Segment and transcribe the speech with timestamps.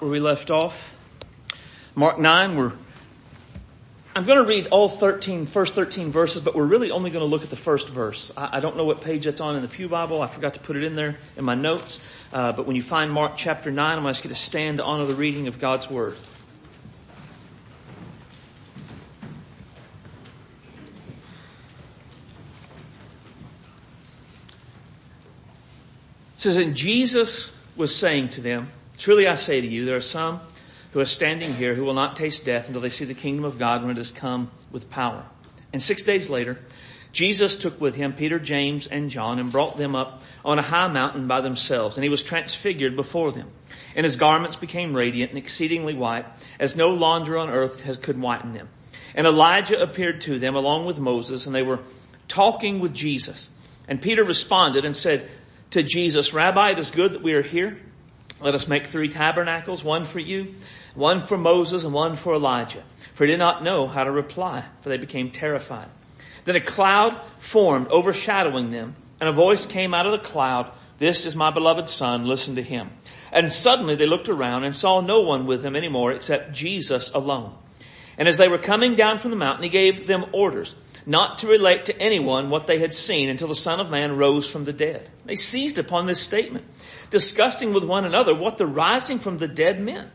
[0.00, 0.94] where we left off.
[1.94, 2.72] Mark 9, we're,
[4.14, 7.28] I'm going to read all 13, first 13 verses, but we're really only going to
[7.28, 8.32] look at the first verse.
[8.36, 10.22] I, I don't know what page that's on in the Pew Bible.
[10.22, 12.00] I forgot to put it in there in my notes.
[12.32, 14.78] Uh, but when you find Mark chapter 9, I'm going to ask you to stand
[14.78, 16.14] to honor the reading of God's Word.
[26.36, 28.68] It says, And Jesus was saying to them,
[28.98, 30.40] Truly I say to you, there are some
[30.92, 33.58] who are standing here who will not taste death until they see the kingdom of
[33.58, 35.24] God when it has come with power.
[35.72, 36.58] And six days later,
[37.12, 40.88] Jesus took with him Peter, James, and John and brought them up on a high
[40.88, 41.96] mountain by themselves.
[41.96, 43.50] And he was transfigured before them.
[43.94, 46.26] And his garments became radiant and exceedingly white,
[46.58, 48.68] as no launderer on earth has, could whiten them.
[49.14, 51.80] And Elijah appeared to them along with Moses, and they were
[52.26, 53.48] talking with Jesus.
[53.86, 55.28] And Peter responded and said
[55.70, 57.78] to Jesus, Rabbi, it is good that we are here.
[58.40, 60.54] Let us make three tabernacles, one for you,
[60.94, 62.82] one for Moses, and one for Elijah.
[63.14, 65.88] For he did not know how to reply, for they became terrified.
[66.44, 71.26] Then a cloud formed, overshadowing them, and a voice came out of the cloud, This
[71.26, 72.90] is my beloved son, listen to him.
[73.32, 77.54] And suddenly they looked around and saw no one with them anymore except Jesus alone.
[78.16, 80.74] And as they were coming down from the mountain, he gave them orders
[81.06, 84.48] not to relate to anyone what they had seen until the Son of Man rose
[84.48, 85.08] from the dead.
[85.24, 86.64] They seized upon this statement
[87.10, 90.08] discussing with one another what the rising from the dead meant.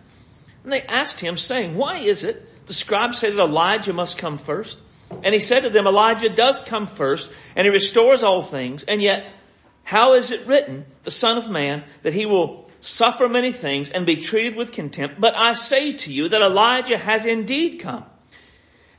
[0.63, 4.37] And they asked him, saying, Why is it the scribes say that Elijah must come
[4.37, 4.79] first?
[5.21, 9.01] And he said to them, Elijah does come first, and he restores all things, and
[9.01, 9.25] yet,
[9.83, 14.05] how is it written, the Son of Man, that he will suffer many things and
[14.05, 15.19] be treated with contempt?
[15.19, 18.05] But I say to you that Elijah has indeed come.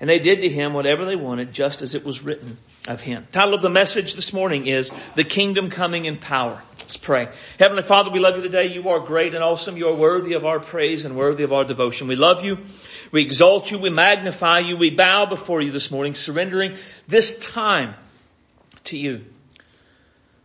[0.00, 3.26] And they did to him whatever they wanted, just as it was written of him.
[3.32, 6.60] Title of the message this morning is The Kingdom Coming in Power.
[6.84, 7.30] Let's pray.
[7.58, 8.66] Heavenly Father, we love you today.
[8.66, 9.78] You are great and awesome.
[9.78, 12.08] You are worthy of our praise and worthy of our devotion.
[12.08, 12.58] We love you.
[13.10, 13.78] We exalt you.
[13.78, 14.76] We magnify you.
[14.76, 16.76] We bow before you this morning, surrendering
[17.08, 17.94] this time
[18.84, 19.24] to you.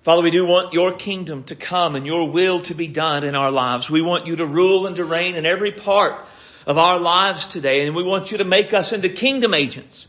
[0.03, 3.35] Father, we do want your kingdom to come and your will to be done in
[3.35, 3.89] our lives.
[3.89, 6.25] We want you to rule and to reign in every part
[6.65, 10.07] of our lives today, and we want you to make us into kingdom agents.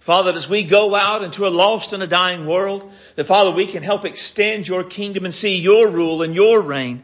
[0.00, 3.66] Father, as we go out into a lost and a dying world, that Father, we
[3.66, 7.02] can help extend your kingdom and see your rule and your reign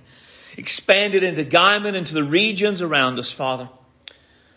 [0.57, 3.69] expanded into Guymon and to the regions around us, Father.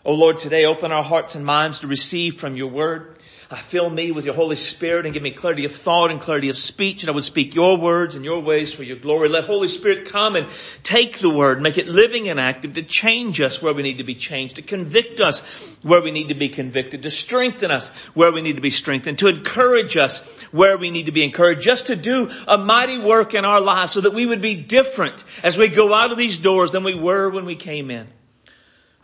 [0.04, 3.18] Oh Lord, today open our hearts and minds to receive from your word.
[3.52, 6.50] Uh, fill me with your Holy Spirit and give me clarity of thought and clarity
[6.50, 9.28] of speech, and I would speak your words and your ways for your glory.
[9.28, 10.46] Let Holy Spirit come and
[10.84, 14.04] take the word, make it living and active to change us where we need to
[14.04, 15.40] be changed, to convict us
[15.82, 19.18] where we need to be convicted, to strengthen us where we need to be strengthened,
[19.18, 23.34] to encourage us where we need to be encouraged, just to do a mighty work
[23.34, 26.38] in our lives so that we would be different as we go out of these
[26.38, 28.06] doors than we were when we came in.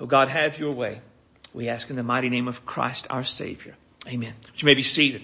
[0.01, 1.01] Oh God, have your way.
[1.53, 3.75] We ask in the mighty name of Christ our Savior.
[4.07, 4.33] Amen.
[4.57, 5.23] You may be seated.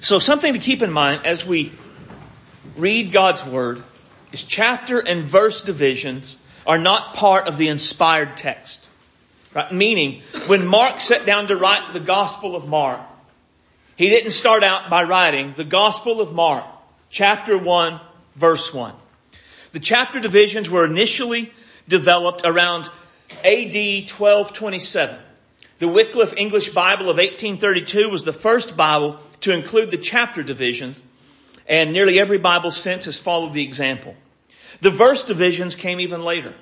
[0.00, 1.72] So something to keep in mind as we
[2.76, 3.82] read God's Word
[4.32, 8.86] is chapter and verse divisions are not part of the inspired text.
[9.54, 9.70] Right?
[9.72, 13.00] Meaning, when Mark sat down to write the Gospel of Mark,
[13.96, 16.64] he didn't start out by writing the Gospel of Mark,
[17.10, 18.00] chapter 1,
[18.36, 18.94] verse 1.
[19.72, 21.52] The chapter divisions were initially
[21.88, 22.88] developed around
[23.44, 25.18] AD 1227.
[25.80, 31.00] The Wycliffe English Bible of 1832 was the first Bible to include the chapter divisions,
[31.66, 34.14] and nearly every Bible since has followed the example.
[34.82, 36.52] The verse divisions came even later.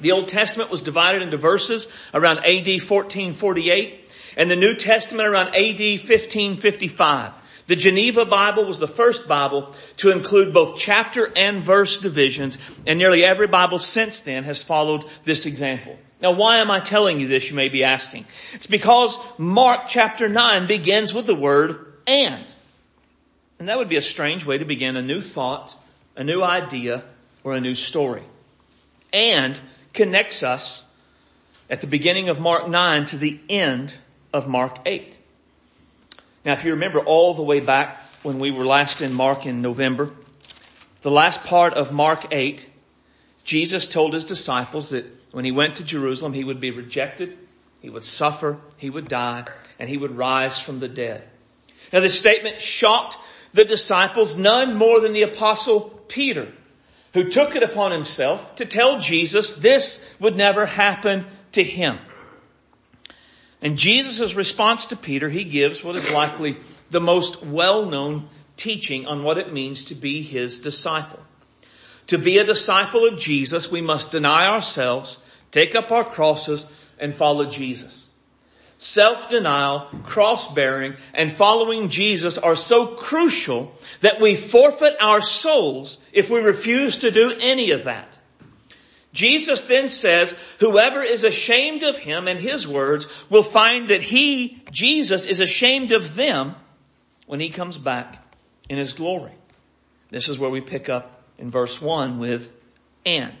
[0.00, 4.08] The Old Testament was divided into verses around AD 1448,
[4.38, 7.32] and the New Testament around AD 1555.
[7.66, 12.56] The Geneva Bible was the first Bible to include both chapter and verse divisions,
[12.86, 15.98] and nearly every Bible since then has followed this example.
[16.20, 18.26] Now why am I telling you this, you may be asking?
[18.54, 22.44] It's because Mark chapter 9 begins with the word and.
[23.58, 25.76] And that would be a strange way to begin a new thought,
[26.16, 27.04] a new idea,
[27.44, 28.22] or a new story.
[29.12, 29.58] And
[29.92, 30.84] connects us
[31.68, 33.94] at the beginning of Mark 9 to the end
[34.32, 35.18] of Mark 8.
[36.44, 39.62] Now if you remember all the way back when we were last in Mark in
[39.62, 40.10] November,
[41.02, 42.68] the last part of Mark 8,
[43.46, 47.38] Jesus told his disciples that when he went to Jerusalem, he would be rejected,
[47.80, 49.46] he would suffer, he would die,
[49.78, 51.22] and he would rise from the dead.
[51.92, 53.16] Now this statement shocked
[53.54, 56.52] the disciples none more than the apostle Peter,
[57.14, 62.00] who took it upon himself to tell Jesus this would never happen to him.
[63.62, 66.56] And Jesus' response to Peter, he gives what is likely
[66.90, 71.20] the most well-known teaching on what it means to be his disciple.
[72.08, 75.18] To be a disciple of Jesus, we must deny ourselves,
[75.50, 76.66] take up our crosses
[76.98, 78.08] and follow Jesus.
[78.78, 83.72] Self-denial, cross-bearing, and following Jesus are so crucial
[84.02, 88.08] that we forfeit our souls if we refuse to do any of that.
[89.14, 94.62] Jesus then says, whoever is ashamed of him and his words will find that he,
[94.70, 96.54] Jesus, is ashamed of them
[97.26, 98.22] when he comes back
[98.68, 99.32] in his glory.
[100.10, 102.52] This is where we pick up in verse 1 with
[103.04, 103.34] and.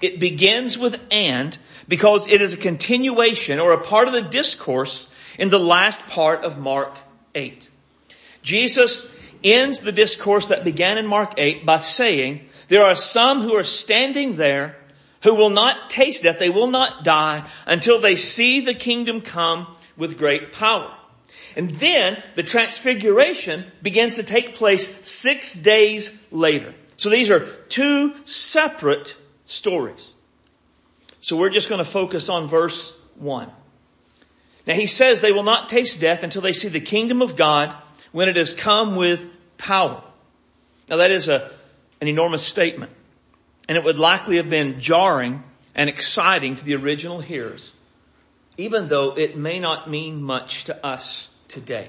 [0.00, 1.56] It begins with and
[1.88, 5.08] because it is a continuation or a part of the discourse
[5.38, 6.96] in the last part of Mark
[7.34, 7.68] 8.
[8.42, 9.10] Jesus
[9.44, 13.64] ends the discourse that began in Mark 8 by saying, there are some who are
[13.64, 14.76] standing there
[15.22, 19.66] who will not taste death, they will not die until they see the kingdom come
[19.96, 20.94] with great power.
[21.56, 26.74] And then the transfiguration begins to take place six days later.
[27.00, 29.16] So these are two separate
[29.46, 30.12] stories.
[31.22, 33.50] So we're just going to focus on verse 1.
[34.66, 37.74] Now he says they will not taste death until they see the kingdom of God
[38.12, 39.26] when it has come with
[39.56, 40.04] power.
[40.90, 41.50] Now that is a,
[42.02, 42.92] an enormous statement.
[43.66, 45.42] And it would likely have been jarring
[45.74, 47.72] and exciting to the original hearers,
[48.58, 51.88] even though it may not mean much to us today.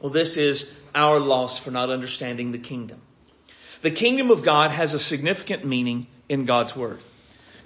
[0.00, 3.02] Well, this is our loss for not understanding the kingdom.
[3.82, 6.98] The kingdom of God has a significant meaning in God's Word.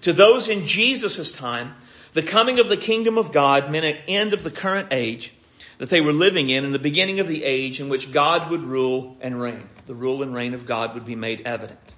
[0.02, 1.74] To those in Jesus' time,
[2.12, 5.32] the coming of the kingdom of God meant an end of the current age
[5.78, 8.62] that they were living in and the beginning of the age in which God would
[8.62, 9.68] rule and reign.
[9.86, 11.94] The rule and reign of God would be made evident.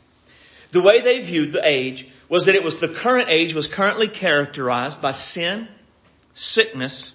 [0.73, 4.09] The way they viewed the age was that it was the current age was currently
[4.09, 5.69] characterized by sin,
[6.35, 7.15] sickness,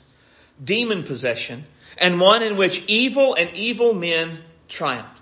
[0.63, 1.65] demon possession,
[1.97, 4.39] and one in which evil and evil men
[4.69, 5.20] triumphed.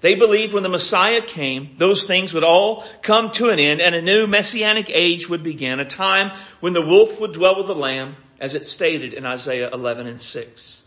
[0.00, 3.94] They believed when the Messiah came, those things would all come to an end and
[3.94, 6.30] a new messianic age would begin, a time
[6.60, 10.20] when the wolf would dwell with the lamb, as it stated in Isaiah 11 and
[10.20, 10.82] 6.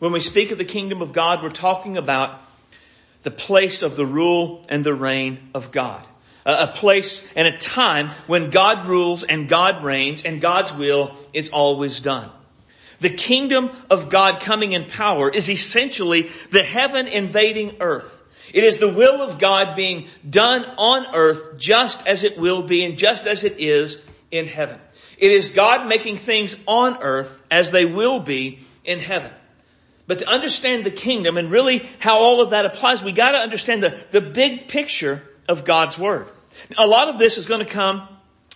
[0.00, 2.42] When we speak of the kingdom of God, we're talking about
[3.22, 6.04] the place of the rule and the reign of God.
[6.44, 11.50] A place and a time when God rules and God reigns and God's will is
[11.50, 12.30] always done.
[13.00, 18.15] The kingdom of God coming in power is essentially the heaven invading earth.
[18.52, 22.84] It is the will of God being done on earth just as it will be
[22.84, 24.78] and just as it is in heaven.
[25.18, 29.30] It is God making things on earth as they will be in heaven.
[30.06, 33.82] But to understand the kingdom and really how all of that applies, we gotta understand
[33.82, 36.28] the, the big picture of God's Word.
[36.78, 38.08] a lot of this is going to come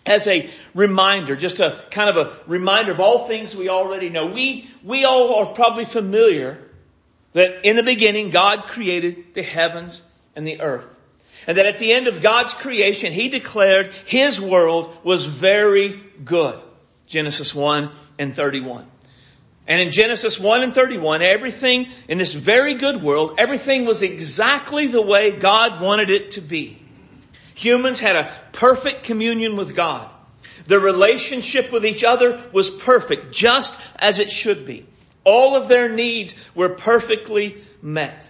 [0.07, 4.27] as a reminder, just a kind of a reminder of all things we already know.
[4.27, 6.70] We, we all are probably familiar
[7.33, 10.03] that in the beginning, God created the heavens
[10.35, 10.87] and the earth.
[11.47, 16.61] And that at the end of God's creation, He declared His world was very good.
[17.07, 18.87] Genesis 1 and 31.
[19.67, 24.89] And in Genesis 1 and 31, everything in this very good world, everything was exactly
[24.89, 26.81] the way God wanted it to be.
[27.55, 30.09] Humans had a perfect communion with God.
[30.67, 34.87] The relationship with each other was perfect, just as it should be.
[35.25, 38.29] All of their needs were perfectly met.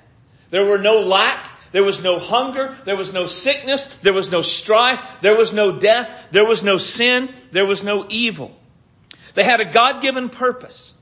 [0.51, 1.49] There were no lack.
[1.73, 2.77] There was no hunger.
[2.85, 3.87] There was no sickness.
[3.99, 5.01] There was no strife.
[5.21, 6.11] There was no death.
[6.33, 7.33] There was no sin.
[7.53, 8.57] There was no evil.
[9.35, 10.93] They had a God-given purpose.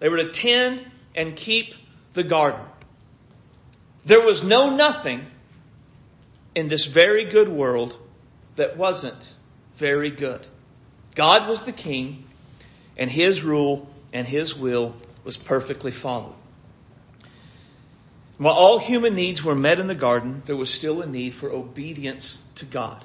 [0.00, 0.84] They were to tend
[1.14, 1.74] and keep
[2.14, 2.60] the garden.
[4.04, 5.26] There was no nothing
[6.54, 7.96] in this very good world
[8.56, 9.32] that wasn't
[9.76, 10.44] very good.
[11.14, 12.24] God was the king
[12.96, 14.94] and his rule and his will
[15.30, 16.34] was perfectly followed.
[18.36, 21.48] While all human needs were met in the garden, there was still a need for
[21.52, 23.04] obedience to God.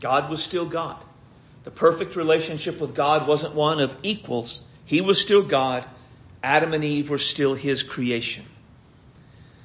[0.00, 0.96] God was still God.
[1.62, 4.60] The perfect relationship with God wasn't one of equals.
[4.86, 5.84] He was still God.
[6.42, 8.44] Adam and Eve were still His creation.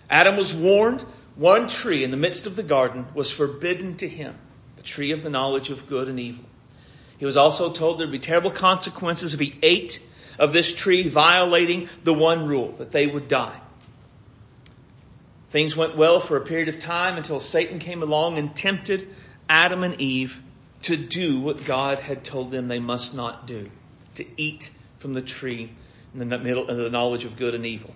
[0.08, 1.04] Adam was warned
[1.36, 4.36] one tree in the midst of the garden was forbidden to him,
[4.76, 6.46] the tree of the knowledge of good and evil.
[7.18, 10.00] He was also told there'd be terrible consequences if he ate
[10.42, 13.58] of this tree, violating the one rule that they would die.
[15.52, 19.08] Things went well for a period of time until Satan came along and tempted
[19.48, 20.42] Adam and Eve
[20.84, 23.70] to do what God had told them they must not do,
[24.16, 25.70] to eat from the tree
[26.14, 27.94] in the middle of the knowledge of good and evil.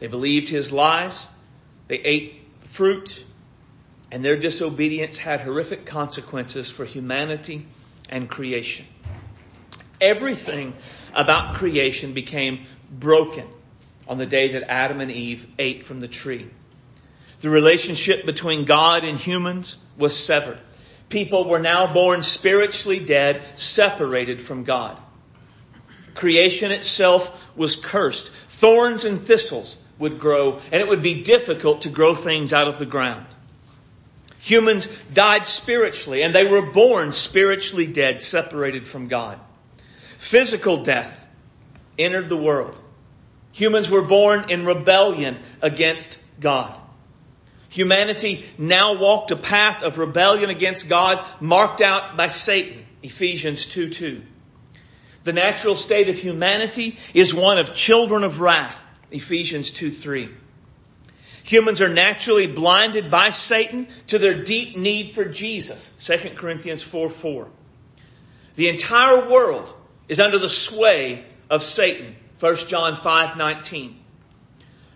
[0.00, 1.26] They believed his lies.
[1.88, 3.24] They ate fruit
[4.10, 7.64] and their disobedience had horrific consequences for humanity
[8.10, 8.84] and creation.
[9.98, 10.74] Everything
[11.14, 13.46] about creation became broken
[14.08, 16.48] on the day that Adam and Eve ate from the tree.
[17.40, 20.58] The relationship between God and humans was severed.
[21.08, 24.98] People were now born spiritually dead, separated from God.
[26.14, 28.30] Creation itself was cursed.
[28.48, 32.78] Thorns and thistles would grow, and it would be difficult to grow things out of
[32.78, 33.26] the ground.
[34.40, 39.38] Humans died spiritually, and they were born spiritually dead, separated from God.
[40.22, 41.26] Physical death
[41.98, 42.78] entered the world.
[43.50, 46.78] Humans were born in rebellion against God.
[47.70, 52.86] Humanity now walked a path of rebellion against God marked out by Satan.
[53.02, 54.22] Ephesians 2 2.
[55.24, 58.76] The natural state of humanity is one of children of wrath.
[59.10, 60.28] Ephesians 2 3.
[61.42, 65.90] Humans are naturally blinded by Satan to their deep need for Jesus.
[65.98, 67.48] 2 Corinthians 4 4.
[68.54, 69.74] The entire world
[70.12, 72.14] is under the sway of Satan.
[72.38, 73.94] 1 John 5:19.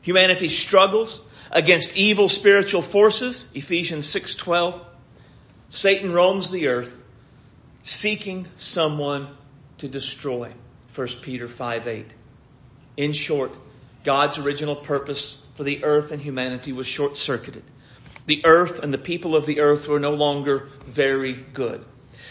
[0.02, 3.48] Humanity struggles against evil spiritual forces.
[3.54, 4.78] Ephesians 6:12.
[5.70, 6.94] Satan roams the earth
[7.82, 9.28] seeking someone
[9.78, 10.52] to destroy.
[10.94, 12.14] 1 Peter 5 8.
[12.98, 13.56] In short,
[14.04, 17.64] God's original purpose for the earth and humanity was short circuited.
[18.26, 21.82] The earth and the people of the earth were no longer very good.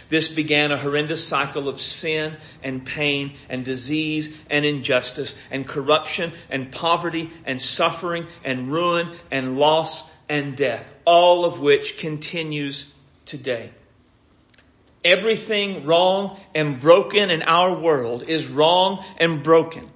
[0.09, 6.31] This began a horrendous cycle of sin and pain and disease and injustice and corruption
[6.49, 12.87] and poverty and suffering and ruin and loss and death, all of which continues
[13.25, 13.71] today.
[15.03, 19.89] Everything wrong and broken in our world is wrong and broken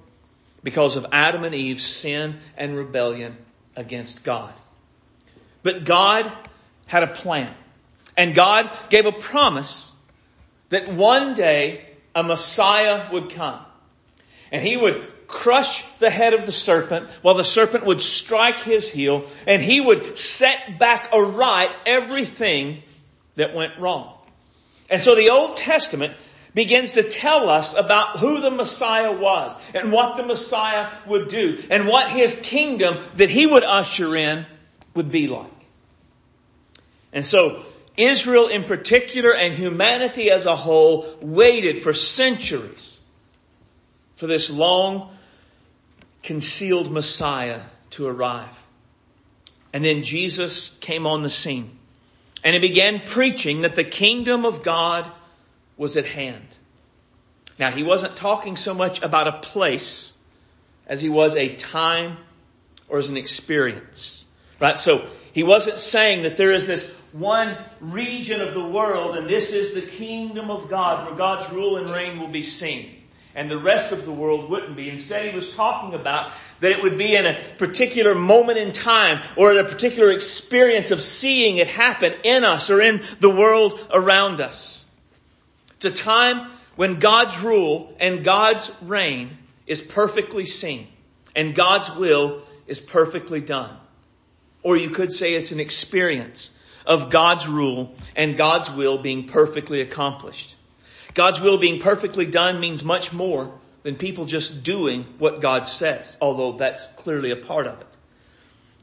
[0.62, 3.36] because of Adam and Eve's sin and rebellion
[3.76, 4.52] against God.
[5.62, 6.30] But God
[6.86, 7.52] had a plan.
[8.16, 9.89] And God gave a promise
[10.70, 11.84] that one day
[12.14, 13.60] a Messiah would come.
[14.50, 18.88] And he would crush the head of the serpent while the serpent would strike his
[18.88, 22.82] heel and he would set back aright everything
[23.36, 24.16] that went wrong.
[24.88, 26.14] And so the Old Testament
[26.52, 31.62] begins to tell us about who the Messiah was and what the Messiah would do
[31.70, 34.46] and what his kingdom that he would usher in
[34.94, 35.46] would be like.
[37.12, 37.64] And so
[38.04, 43.00] Israel in particular and humanity as a whole waited for centuries
[44.16, 45.16] for this long
[46.22, 48.48] concealed Messiah to arrive.
[49.72, 51.78] And then Jesus came on the scene
[52.42, 55.10] and he began preaching that the kingdom of God
[55.76, 56.46] was at hand.
[57.58, 60.12] Now, he wasn't talking so much about a place
[60.86, 62.16] as he was a time
[62.88, 64.24] or as an experience.
[64.58, 64.78] Right?
[64.78, 69.50] So, he wasn't saying that there is this one region of the world and this
[69.50, 72.96] is the kingdom of God where God's rule and reign will be seen.
[73.34, 74.90] And the rest of the world wouldn't be.
[74.90, 79.22] Instead, he was talking about that it would be in a particular moment in time
[79.36, 84.40] or a particular experience of seeing it happen in us or in the world around
[84.40, 84.84] us.
[85.76, 90.88] It's a time when God's rule and God's reign is perfectly seen
[91.36, 93.76] and God's will is perfectly done.
[94.62, 96.50] Or you could say it's an experience
[96.90, 100.56] of God's rule and God's will being perfectly accomplished.
[101.14, 103.54] God's will being perfectly done means much more
[103.84, 107.86] than people just doing what God says, although that's clearly a part of it.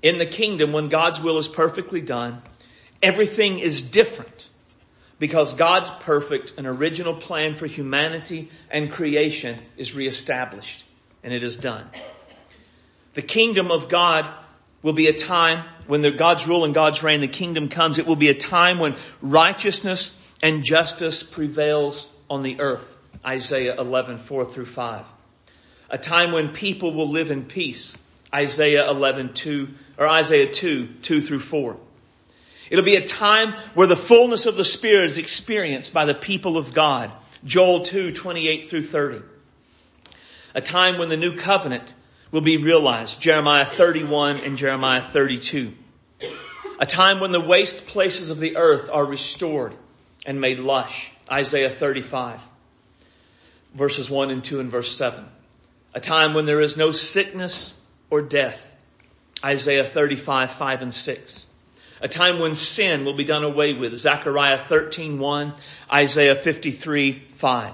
[0.02, 2.42] In the kingdom, when God's will is perfectly done,
[3.04, 4.50] everything is different
[5.20, 10.86] because God's perfect and original plan for humanity and creation is reestablished
[11.24, 11.86] and it is done.
[13.16, 14.30] The kingdom of God
[14.82, 17.98] will be a time when the God's rule and God's reign, the kingdom comes.
[17.98, 22.96] It will be a time when righteousness and justice prevails on the earth.
[23.26, 25.06] Isaiah 11, 4 through 5.
[25.90, 27.98] A time when people will live in peace.
[28.34, 31.78] Isaiah 11, 2, or Isaiah 2, 2 through 4.
[32.70, 36.58] It'll be a time where the fullness of the Spirit is experienced by the people
[36.58, 37.12] of God.
[37.46, 39.22] Joel 2, 28 through 30.
[40.54, 41.94] A time when the new covenant
[42.32, 43.20] will be realized.
[43.20, 45.74] Jeremiah 31 and Jeremiah 32.
[46.80, 49.76] A time when the waste places of the earth are restored
[50.26, 51.12] and made lush.
[51.32, 52.42] Isaiah 35.
[53.74, 55.26] Verses 1 and 2 and verse 7.
[55.94, 57.74] A time when there is no sickness
[58.10, 58.62] or death.
[59.44, 61.48] Isaiah 35, 5 and 6
[62.00, 63.96] a time when sin will be done away with.
[63.96, 65.56] Zechariah 13:1,
[65.92, 67.74] Isaiah 53:5.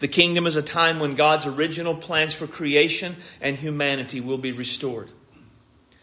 [0.00, 4.52] The kingdom is a time when God's original plans for creation and humanity will be
[4.52, 5.10] restored.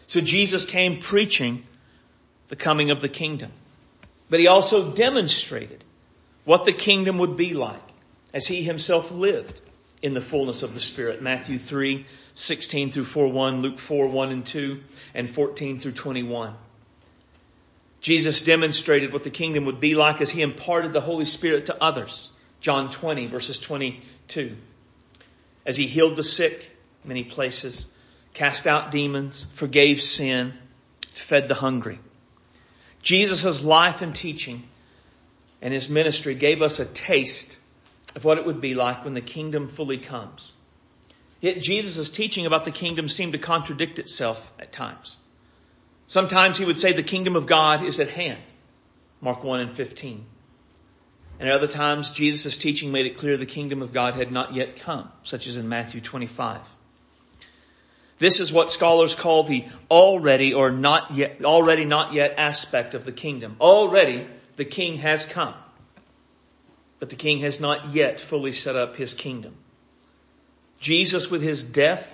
[0.05, 1.63] So Jesus came preaching
[2.47, 3.51] the coming of the kingdom.
[4.29, 5.83] But he also demonstrated
[6.45, 7.81] what the kingdom would be like
[8.33, 9.59] as he himself lived
[10.01, 11.21] in the fullness of the Spirit.
[11.21, 14.79] Matthew 3, 16 through 4, 1, Luke 4, 1 and 2,
[15.15, 16.53] and 14 through 21.
[17.99, 21.83] Jesus demonstrated what the kingdom would be like as he imparted the Holy Spirit to
[21.83, 22.29] others.
[22.59, 24.55] John 20 verses 22.
[25.65, 26.65] As he healed the sick
[27.03, 27.85] many places,
[28.33, 30.53] cast out demons, forgave sin,
[31.13, 31.99] fed the hungry.
[33.01, 34.63] Jesus' life and teaching
[35.61, 37.57] and his ministry gave us a taste
[38.15, 40.53] of what it would be like when the kingdom fully comes.
[41.39, 45.17] Yet Jesus' teaching about the kingdom seemed to contradict itself at times.
[46.07, 48.39] Sometimes he would say the kingdom of God is at hand.
[49.21, 50.25] Mark 1 and 15.
[51.39, 54.55] And at other times, Jesus' teaching made it clear the kingdom of God had not
[54.55, 56.61] yet come, such as in Matthew 25.
[58.19, 63.05] This is what scholars call the already or not yet, already not yet aspect of
[63.05, 63.55] the kingdom.
[63.61, 64.25] Already
[64.55, 65.53] the king has come,
[66.99, 69.53] but the king has not yet fully set up his kingdom.
[70.79, 72.11] Jesus with his death,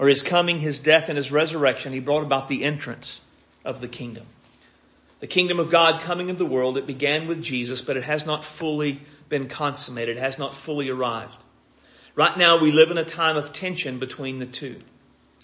[0.00, 3.20] or his coming, his death and his resurrection, he brought about the entrance
[3.64, 4.24] of the kingdom.
[5.20, 8.24] The kingdom of God coming into the world, it began with Jesus, but it has
[8.24, 10.16] not fully been consummated.
[10.16, 11.36] It has not fully arrived.
[12.14, 14.76] Right now we live in a time of tension between the two.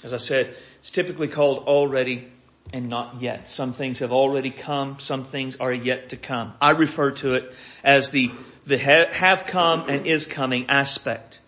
[0.03, 2.29] As I said, it's typically called already
[2.73, 3.49] and not yet.
[3.49, 6.55] Some things have already come, some things are yet to come.
[6.61, 7.53] I refer to it
[7.83, 8.31] as the,
[8.67, 11.41] the have come and is coming aspect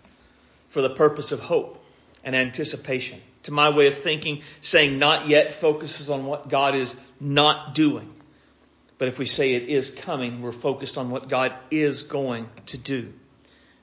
[0.71, 1.85] for the purpose of hope
[2.23, 3.21] and anticipation.
[3.47, 8.13] To my way of thinking, saying not yet focuses on what God is not doing.
[8.99, 12.79] But if we say it is coming, we're focused on what God is going to
[12.79, 13.13] do.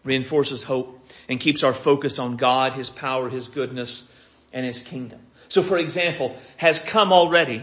[0.03, 4.09] Reinforces hope and keeps our focus on God, His power, His goodness,
[4.53, 5.19] and his kingdom.
[5.49, 7.61] So for example, has come already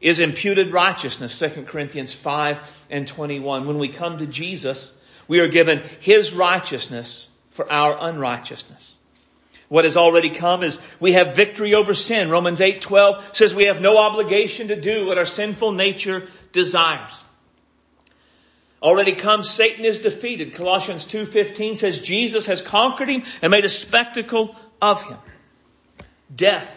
[0.00, 3.66] is imputed righteousness, 2 Corinthians 5 and 21.
[3.66, 4.92] When we come to Jesus,
[5.28, 8.96] we are given his righteousness for our unrighteousness.
[9.70, 12.28] What has already come is we have victory over sin.
[12.28, 17.12] Romans 8:12 says we have no obligation to do what our sinful nature desires.
[18.82, 20.54] Already come Satan is defeated.
[20.56, 25.18] Colossians 2:15 says Jesus has conquered him and made a spectacle of him.
[26.34, 26.68] Death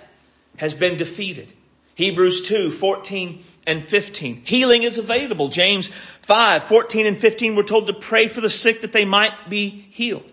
[0.57, 1.51] has been defeated.
[1.95, 4.43] Hebrews 2:14 and 15.
[4.45, 5.47] Healing is available.
[5.47, 5.89] James
[6.27, 10.32] 5:14 and 15 we're told to pray for the sick that they might be healed.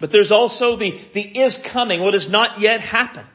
[0.00, 3.28] But there's also the, the is coming, what has not yet happened.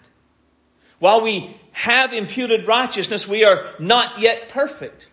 [1.00, 5.08] While we have imputed righteousness, we are not yet perfect,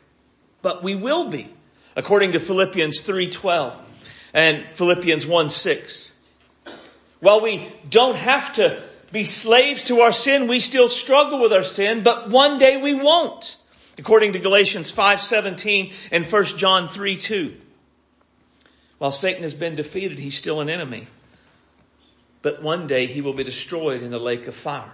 [0.63, 1.49] but we will be,
[1.95, 3.79] according to Philippians 3.12
[4.35, 6.13] and Philippians 1.6.
[7.21, 8.83] While we don't have to
[9.13, 12.95] be slaves to our sin, we still struggle with our sin, but one day we
[12.95, 13.57] won't.
[13.99, 17.55] According to Galatians 5:17 and 1 John 3:2.
[18.99, 21.07] While Satan has been defeated, he's still an enemy.
[22.47, 24.93] But one day he will be destroyed in the lake of fire.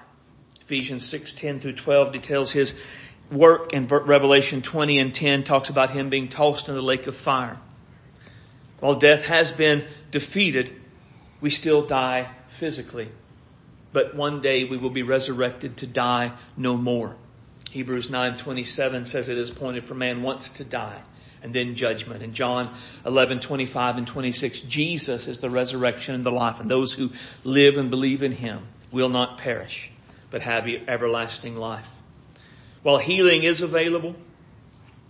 [0.63, 2.73] Ephesians 6:10 through 12 details his
[3.31, 7.15] work and Revelation 20 and 10 talks about him being tossed in the lake of
[7.15, 7.61] fire.
[8.81, 10.73] While death has been defeated,
[11.43, 13.09] we still die physically
[13.93, 17.17] but one day we will be resurrected to die no more.
[17.71, 21.03] Hebrews 9:27 says it is appointed for man once to die
[21.43, 22.23] and then judgment.
[22.23, 22.75] And John
[23.05, 27.11] 11:25 and 26 Jesus is the resurrection and the life and those who
[27.45, 29.91] live and believe in him will not perish
[30.31, 31.89] but have everlasting life.
[32.83, 34.17] While healing is available,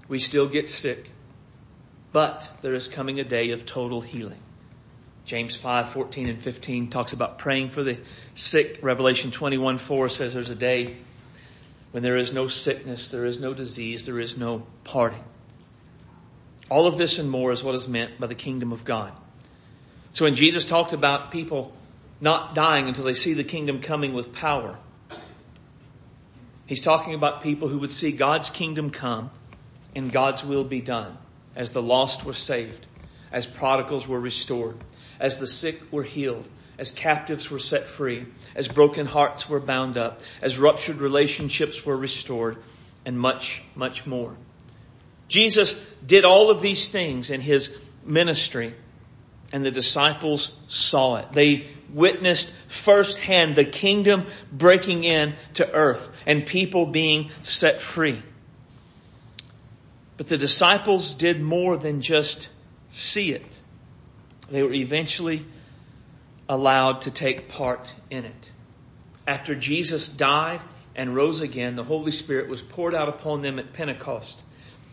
[0.08, 1.08] we still get sick.
[2.10, 4.40] But there is coming a day of total healing.
[5.24, 7.96] James 5, 14 and 15 talks about praying for the
[8.34, 8.80] sick.
[8.82, 10.96] Revelation 21, 4 says there's a day
[11.92, 15.22] when there is no sickness, there is no disease, there is no parting.
[16.72, 19.12] All of this and more is what is meant by the kingdom of God.
[20.14, 21.74] So when Jesus talked about people
[22.18, 24.78] not dying until they see the kingdom coming with power,
[26.64, 29.30] he's talking about people who would see God's kingdom come
[29.94, 31.18] and God's will be done
[31.54, 32.86] as the lost were saved,
[33.30, 34.78] as prodigals were restored
[35.20, 39.98] as the sick were healed, as captives were set free, as broken hearts were bound
[39.98, 42.56] up, as ruptured relationships were restored,
[43.04, 44.34] and much, much more.
[45.32, 48.74] Jesus did all of these things in his ministry,
[49.52, 51.32] and the disciples saw it.
[51.32, 58.22] They witnessed firsthand the kingdom breaking in to earth and people being set free.
[60.16, 62.48] But the disciples did more than just
[62.90, 63.58] see it
[64.52, 65.46] they were eventually
[66.48, 68.52] allowed to take part in it.
[69.26, 70.60] After Jesus died
[70.94, 74.38] and rose again, the Holy Spirit was poured out upon them at Pentecost,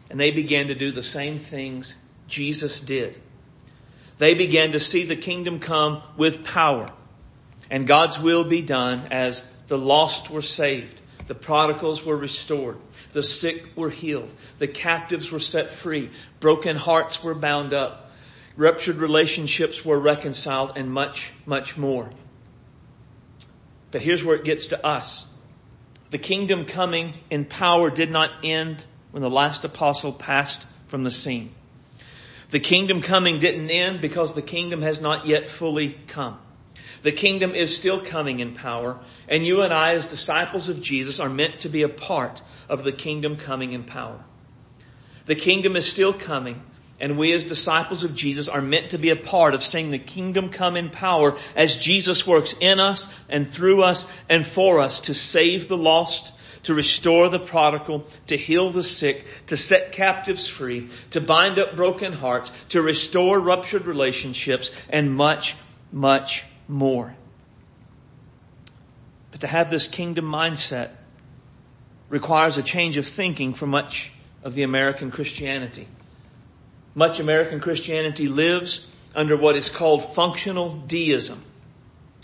[0.10, 1.96] and they began to do the same things
[2.28, 3.20] Jesus did.
[4.18, 6.92] They began to see the kingdom come with power,
[7.70, 12.78] and God's will be done as the lost were saved, The prodigals were restored.
[13.14, 14.34] The sick were healed.
[14.58, 16.10] The captives were set free.
[16.40, 18.12] Broken hearts were bound up.
[18.58, 22.10] Ruptured relationships were reconciled and much, much more.
[23.92, 25.28] But here's where it gets to us.
[26.10, 31.12] The kingdom coming in power did not end when the last apostle passed from the
[31.12, 31.52] scene.
[32.52, 36.40] The kingdom coming didn't end because the kingdom has not yet fully come.
[37.04, 41.20] The kingdom is still coming in power, and you and I, as disciples of Jesus,
[41.20, 44.20] are meant to be a part of the kingdom coming in power.
[45.26, 46.62] The kingdom is still coming,
[47.00, 50.00] and we as disciples of Jesus are meant to be a part of seeing the
[50.00, 55.02] kingdom come in power as Jesus works in us and through us and for us
[55.02, 60.48] to save the lost, to restore the prodigal, to heal the sick, to set captives
[60.48, 65.56] free, to bind up broken hearts, to restore ruptured relationships, and much,
[65.92, 67.16] much more.
[69.32, 70.92] But to have this kingdom mindset
[72.10, 74.12] requires a change of thinking for much
[74.44, 75.88] of the American Christianity.
[76.96, 81.44] Much American Christianity lives under what is called functional deism.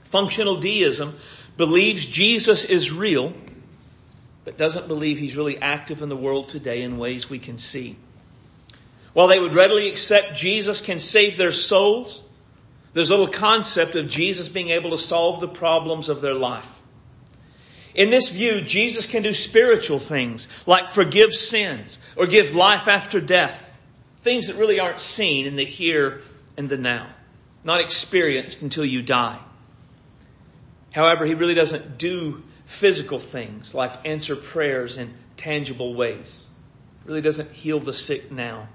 [0.06, 1.18] Functional deism
[1.58, 3.34] believes Jesus is real,
[4.46, 7.98] but doesn't believe he's really active in the world today in ways we can see.
[9.14, 12.24] While they would readily accept Jesus can save their souls,
[12.94, 16.70] there's a little concept of Jesus being able to solve the problems of their life.
[17.96, 23.20] In this view, Jesus can do spiritual things like forgive sins or give life after
[23.20, 23.62] death.
[24.22, 26.22] Things that really aren't seen in the here
[26.58, 27.08] and the now,
[27.64, 29.40] not experienced until you die.
[30.92, 32.44] However, he really doesn't do
[32.76, 36.46] physical things like answer prayers in tangible ways.
[37.04, 38.68] He really doesn't heal the sick now.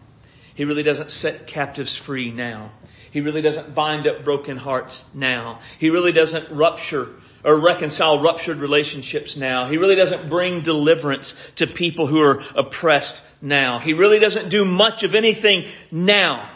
[0.54, 2.72] He really doesn't set captives free now.
[3.10, 5.60] He really doesn't bind up broken hearts now.
[5.78, 7.08] He really doesn't rupture
[7.44, 9.68] or reconcile ruptured relationships now.
[9.68, 13.78] He really doesn't bring deliverance to people who are oppressed now.
[13.78, 16.50] He really doesn't do much of anything now.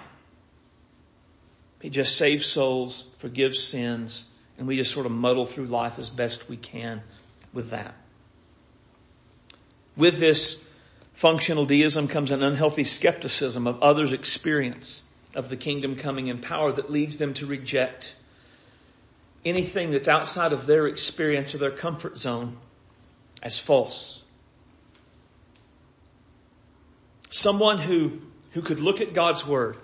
[1.80, 4.24] He just saves souls, forgives sins,
[4.59, 7.02] and we just sort of muddle through life as best we can
[7.54, 7.94] with that.
[9.96, 10.62] With this
[11.14, 15.02] functional deism comes an unhealthy skepticism of others' experience
[15.34, 18.14] of the kingdom coming in power that leads them to reject
[19.44, 22.56] anything that's outside of their experience or their comfort zone
[23.42, 24.22] as false.
[27.30, 28.20] Someone who,
[28.52, 29.76] who could look at God's Word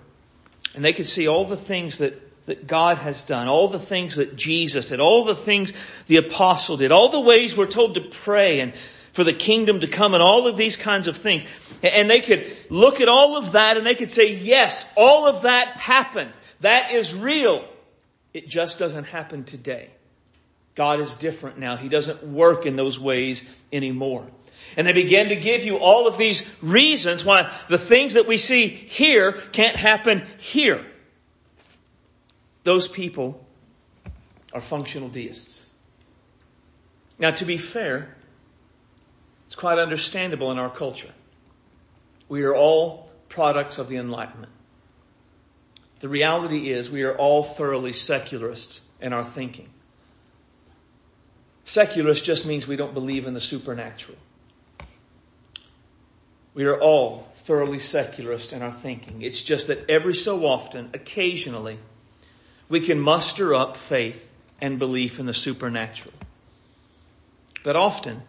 [0.73, 4.15] and they could see all the things that, that God has done, all the things
[4.15, 5.71] that Jesus did, all the things
[6.07, 8.73] the apostle did, all the ways we're told to pray and
[9.13, 11.43] for the kingdom to come and all of these kinds of things.
[11.83, 15.43] And they could look at all of that and they could say, yes, all of
[15.43, 16.31] that happened.
[16.61, 17.65] That is real.
[18.33, 19.89] It just doesn't happen today.
[20.75, 21.75] God is different now.
[21.75, 24.25] He doesn't work in those ways anymore.
[24.77, 28.37] And they begin to give you all of these reasons why the things that we
[28.37, 30.85] see here can't happen here.
[32.63, 33.45] Those people
[34.53, 35.69] are functional deists.
[37.17, 38.15] Now, to be fair,
[39.45, 41.11] it's quite understandable in our culture.
[42.29, 44.51] We are all products of the Enlightenment.
[45.99, 49.69] The reality is we are all thoroughly secularists in our thinking.
[51.65, 54.17] Secularist just means we don't believe in the supernatural.
[56.53, 59.21] We are all thoroughly secularist in our thinking.
[59.21, 61.77] It's just that every so often, occasionally,
[62.71, 64.25] we can muster up faith
[64.61, 66.13] and belief in the supernatural.
[67.65, 68.21] But often,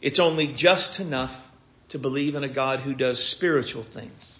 [0.00, 1.46] it's only just enough
[1.90, 4.34] to believe in a God who does spiritual things,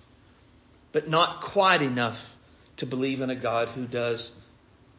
[0.91, 2.19] but not quite enough
[2.79, 4.33] to believe in a God who does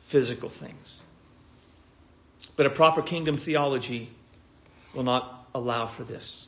[0.06, 1.02] physical things.
[2.56, 4.08] But a proper kingdom theology
[4.94, 6.46] will not allow for this.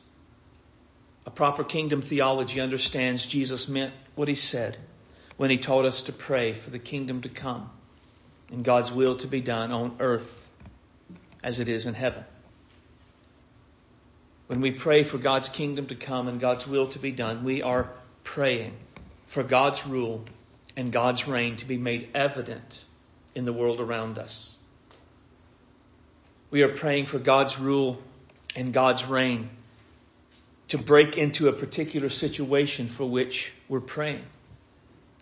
[1.25, 4.77] A proper kingdom theology understands Jesus meant what he said
[5.37, 7.71] when he taught us to pray for the kingdom to come
[8.51, 10.47] and God's will to be done on earth
[11.43, 12.23] as it is in heaven.
[14.47, 17.61] When we pray for God's kingdom to come and God's will to be done, we
[17.61, 17.89] are
[18.23, 18.73] praying
[19.27, 20.25] for God's rule
[20.75, 22.83] and God's reign to be made evident
[23.35, 24.55] in the world around us.
[26.51, 28.01] We are praying for God's rule
[28.55, 29.49] and God's reign
[30.69, 34.23] to break into a particular situation for which we're praying.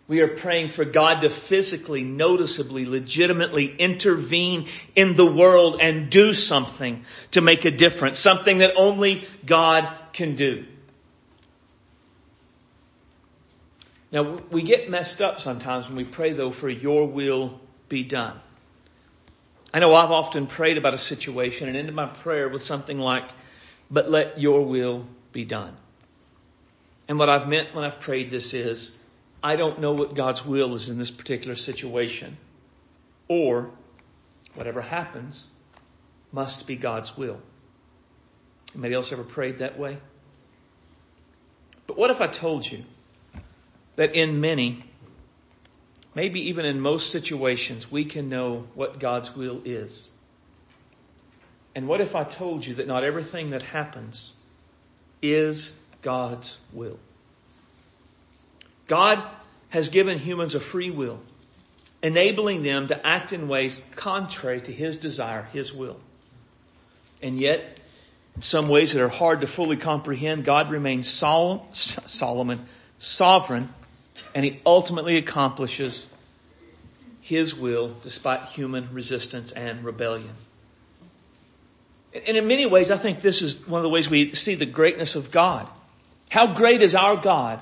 [0.08, 6.32] We are praying for God to physically, noticeably, legitimately intervene in the world and do
[6.32, 8.18] something to make a difference.
[8.18, 10.64] Something that only God can do.
[14.10, 18.40] Now, we get messed up sometimes when we pray though for your will be done.
[19.74, 23.28] I know I've often prayed about a situation and ended my prayer with something like,
[23.90, 25.76] but let your will be done.
[27.06, 28.92] And what I've meant when I've prayed this is,
[29.42, 32.36] I don't know what God's will is in this particular situation.
[33.28, 33.70] Or,
[34.54, 35.46] whatever happens,
[36.32, 37.40] must be God's will.
[38.74, 39.98] Anybody else ever prayed that way?
[41.86, 42.84] But what if I told you
[43.96, 44.84] that in many,
[46.14, 50.10] maybe even in most situations, we can know what God's will is?
[51.74, 54.32] And what if I told you that not everything that happens
[55.22, 55.72] is
[56.02, 56.98] God's will?
[58.88, 59.22] God
[59.68, 61.20] has given humans a free will,
[62.02, 65.98] enabling them to act in ways contrary to His desire, His will.
[67.22, 67.78] And yet,
[68.34, 71.06] in some ways that are hard to fully comprehend, God remains
[71.72, 72.66] Solomon,
[72.98, 73.68] sovereign,
[74.34, 76.06] and He ultimately accomplishes
[77.20, 80.30] His will despite human resistance and rebellion.
[82.14, 84.64] And in many ways, I think this is one of the ways we see the
[84.64, 85.68] greatness of God.
[86.30, 87.60] How great is our God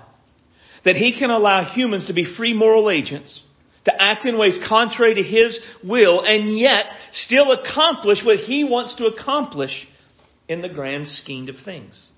[0.87, 3.45] that He can allow humans to be free moral agents,
[3.87, 8.95] to act in ways contrary to His will, and yet still accomplish what He wants
[8.95, 9.89] to accomplish
[10.47, 12.09] in the grand scheme of things.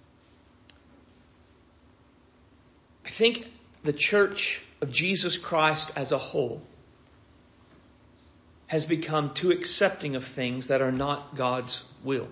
[3.06, 3.46] I think
[3.84, 6.60] the church of Jesus Christ as a whole
[8.66, 12.28] has become too accepting of things that are not God's will.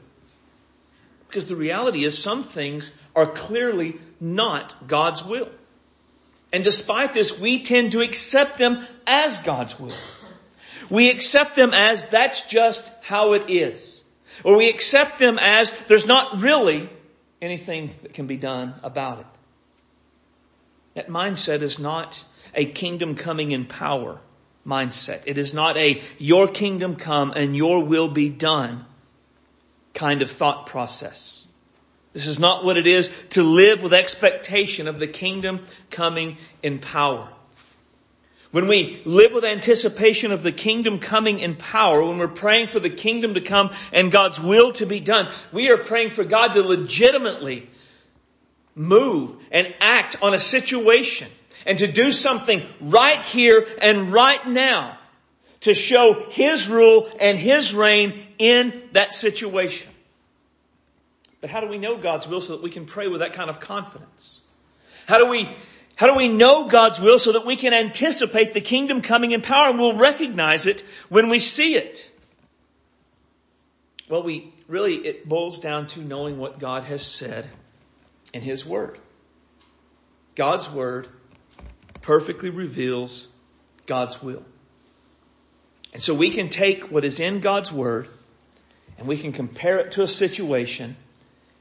[1.29, 5.49] Because the reality is some things are clearly not God's will.
[6.57, 9.93] And despite this, we tend to accept them as God's will.
[10.89, 14.01] We accept them as that's just how it is.
[14.43, 16.89] Or we accept them as there's not really
[17.43, 19.27] anything that can be done about it.
[20.95, 24.19] That mindset is not a kingdom coming in power
[24.67, 25.25] mindset.
[25.27, 28.87] It is not a your kingdom come and your will be done
[29.93, 31.46] kind of thought process.
[32.17, 36.79] This is not what it is to live with expectation of the kingdom coming in
[36.79, 37.29] power.
[38.53, 42.81] When we live with anticipation of the kingdom coming in power, when we're praying for
[42.81, 46.55] the kingdom to come and God's will to be done, we are praying for God
[46.55, 47.69] to legitimately
[48.75, 51.29] move and act on a situation
[51.67, 54.97] and to do something right here and right now
[55.61, 59.91] to show His rule and His reign in that situation.
[61.47, 63.49] But how do we know God's will so that we can pray with that kind
[63.49, 64.41] of confidence?
[65.07, 65.49] How do we,
[65.95, 69.43] how do we know God's will so that we can anticipate the kingdom coming in
[69.43, 72.11] power and we'll recognize it when we see it?
[74.09, 77.49] Well, we really, it boils down to knowing what God has said
[78.35, 78.99] in His Word.
[80.35, 81.07] God's Word
[82.01, 83.29] perfectly reveals
[83.87, 84.43] God's will.
[85.93, 88.09] And so we can take what is in God's Word
[88.99, 90.97] and we can compare it to a situation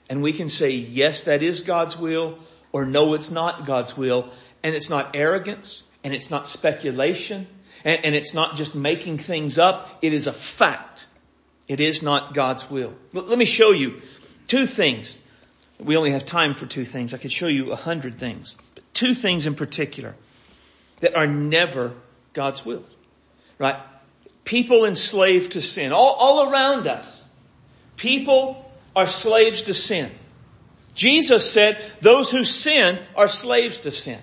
[0.09, 2.37] and we can say, yes, that is God's will
[2.71, 4.31] or no, it's not God's will.
[4.63, 7.47] And it's not arrogance and it's not speculation
[7.83, 9.99] and, and it's not just making things up.
[10.01, 11.05] It is a fact.
[11.67, 12.93] It is not God's will.
[13.13, 14.01] But let me show you
[14.47, 15.17] two things.
[15.79, 17.13] We only have time for two things.
[17.13, 20.15] I could show you a hundred things, but two things in particular
[20.99, 21.93] that are never
[22.33, 22.83] God's will.
[23.57, 23.77] Right?
[24.43, 25.91] People enslaved to sin.
[25.91, 27.23] All, all around us.
[27.97, 28.64] People
[28.95, 30.11] are slaves to sin.
[30.93, 34.19] Jesus said those who sin are slaves to sin.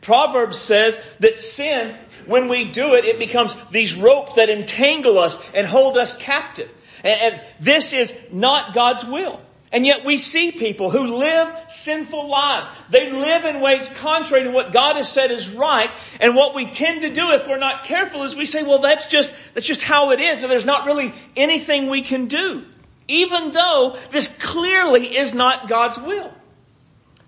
[0.00, 1.96] Proverbs says that sin,
[2.26, 6.70] when we do it, it becomes these ropes that entangle us and hold us captive.
[7.04, 9.40] And, and this is not God's will.
[9.72, 12.66] And yet we see people who live sinful lives.
[12.90, 15.90] They live in ways contrary to what God has said is right.
[16.18, 19.06] And what we tend to do if we're not careful is we say, well, that's
[19.08, 20.42] just, that's just how it is.
[20.42, 22.64] And there's not really anything we can do.
[23.10, 26.32] Even though this clearly is not God's will.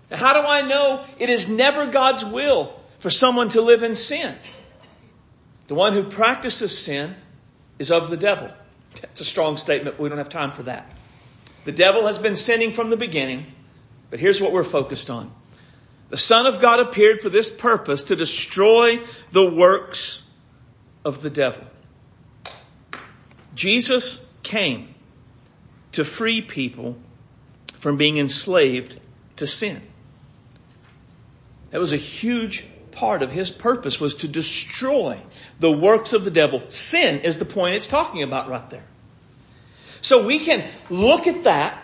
[0.09, 3.95] Now, how do I know it is never God's will for someone to live in
[3.95, 4.33] sin?
[5.67, 7.13] The one who practices sin
[7.79, 8.49] is of the devil.
[9.01, 10.89] That's a strong statement, we don't have time for that.
[11.65, 13.45] The devil has been sinning from the beginning,
[14.09, 15.33] but here's what we're focused on.
[16.09, 20.23] The Son of God appeared for this purpose to destroy the works
[21.03, 21.63] of the devil.
[23.55, 24.92] Jesus came
[25.93, 26.97] to free people
[27.79, 28.99] from being enslaved
[29.37, 29.81] to sin.
[31.71, 35.19] That was a huge part of his purpose was to destroy
[35.59, 36.63] the works of the devil.
[36.69, 38.85] Sin is the point it's talking about right there.
[40.01, 41.83] So we can look at that.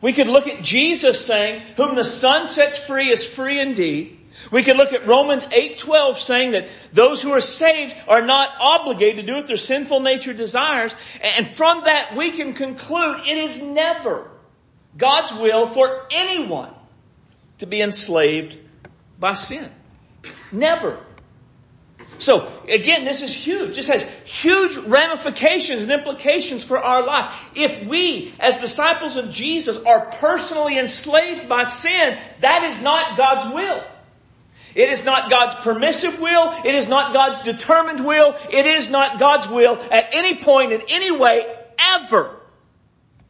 [0.00, 4.17] We could look at Jesus saying, whom the Son sets free is free indeed.
[4.50, 9.16] We could look at Romans 8:12 saying that those who are saved are not obligated
[9.16, 10.94] to do what their sinful nature desires.
[11.22, 14.30] And from that we can conclude it is never
[14.96, 16.72] God's will for anyone
[17.58, 18.56] to be enslaved
[19.18, 19.70] by sin.
[20.50, 20.98] Never.
[22.18, 23.76] So again, this is huge.
[23.76, 27.32] This has huge ramifications and implications for our life.
[27.54, 33.54] If we, as disciples of Jesus, are personally enslaved by sin, that is not God's
[33.54, 33.84] will.
[34.78, 36.54] It is not God's permissive will.
[36.64, 38.36] It is not God's determined will.
[38.48, 42.36] It is not God's will at any point in any way ever.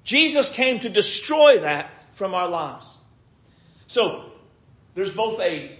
[0.05, 2.85] Jesus came to destroy that from our lives.
[3.87, 4.31] So,
[4.95, 5.75] there's both a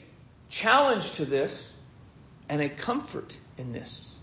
[0.49, 1.71] challenge to this
[2.49, 4.17] and a comfort in this.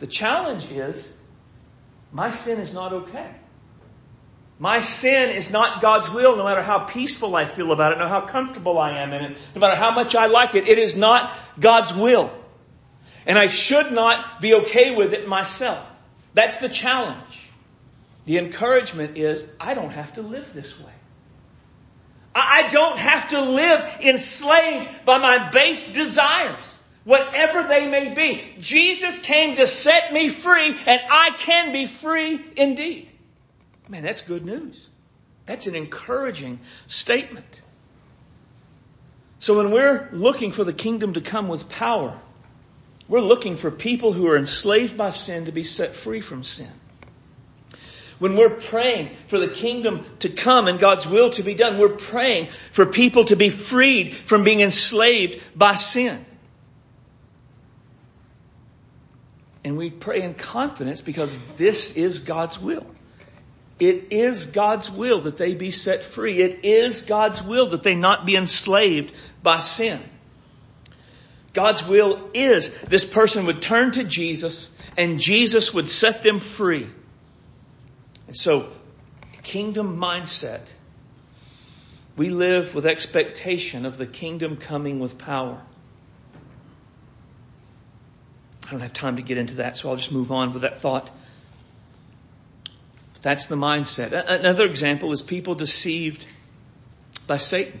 [0.00, 1.12] The challenge is
[2.10, 3.30] my sin is not okay.
[4.60, 8.04] My sin is not God's will, no matter how peaceful I feel about it, no
[8.04, 10.68] matter how comfortable I am in it, no matter how much I like it.
[10.68, 12.30] It is not God's will.
[13.24, 15.82] And I should not be okay with it myself.
[16.34, 17.48] That's the challenge.
[18.26, 20.92] The encouragement is, I don't have to live this way.
[22.34, 28.42] I don't have to live enslaved by my base desires whatever they may be.
[28.58, 33.09] Jesus came to set me free, and I can be free indeed.
[33.90, 34.88] Man, that's good news.
[35.46, 37.60] That's an encouraging statement.
[39.40, 42.16] So when we're looking for the kingdom to come with power,
[43.08, 46.70] we're looking for people who are enslaved by sin to be set free from sin.
[48.20, 51.88] When we're praying for the kingdom to come and God's will to be done, we're
[51.88, 56.24] praying for people to be freed from being enslaved by sin.
[59.64, 62.86] And we pray in confidence because this is God's will.
[63.80, 66.38] It is God's will that they be set free.
[66.40, 69.12] It is God's will that they not be enslaved
[69.42, 70.02] by sin.
[71.54, 76.88] God's will is this person would turn to Jesus and Jesus would set them free.
[78.26, 78.70] And so,
[79.42, 80.68] kingdom mindset.
[82.16, 85.62] We live with expectation of the kingdom coming with power.
[88.66, 90.80] I don't have time to get into that, so I'll just move on with that
[90.80, 91.10] thought.
[93.22, 94.12] That's the mindset.
[94.12, 96.24] Another example is people deceived
[97.26, 97.80] by Satan.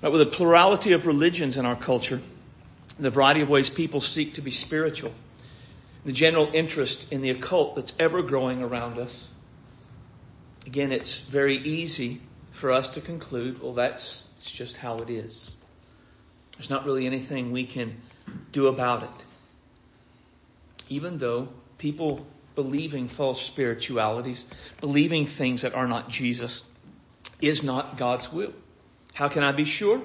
[0.00, 2.22] Right, with a plurality of religions in our culture,
[3.00, 5.12] the variety of ways people seek to be spiritual,
[6.04, 9.28] the general interest in the occult that's ever growing around us,
[10.66, 12.20] again, it's very easy
[12.52, 15.56] for us to conclude, well, that's just how it is.
[16.56, 18.00] There's not really anything we can
[18.52, 19.24] do about it.
[20.88, 22.26] Even though people
[22.58, 24.44] believing false spiritualities,
[24.80, 26.64] believing things that are not Jesus,
[27.40, 28.52] is not God's will.
[29.14, 30.02] How can I be sure?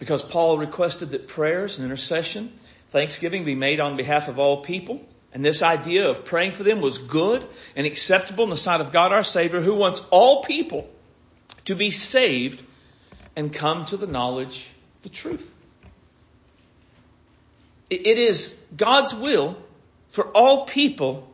[0.00, 2.52] Because Paul requested that prayers and intercession,
[2.90, 5.00] thanksgiving be made on behalf of all people.
[5.32, 8.92] And this idea of praying for them was good and acceptable in the sight of
[8.92, 10.90] God our Savior who wants all people
[11.66, 12.60] to be saved
[13.36, 14.66] and come to the knowledge
[14.96, 15.48] of the truth.
[17.90, 19.56] It is God's will
[20.16, 21.28] for all people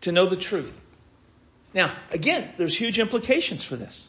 [0.00, 0.74] to know the truth.
[1.74, 4.08] Now, again, there's huge implications for this.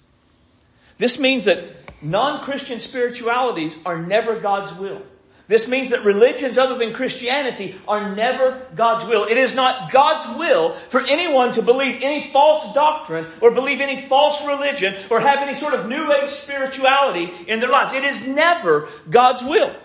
[0.97, 1.59] This means that
[2.01, 5.01] non-Christian spiritualities are never God's will.
[5.49, 9.25] This means that religions other than Christianity are never God's will.
[9.25, 14.01] It is not God's will for anyone to believe any false doctrine or believe any
[14.01, 17.91] false religion or have any sort of new age spirituality in their lives.
[17.91, 19.75] It is never God's will.